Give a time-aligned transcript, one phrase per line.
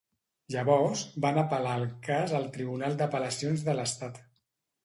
[0.53, 4.23] Llavors, van apel·lar el cas al tribunal d'apel·lacions de l'estat.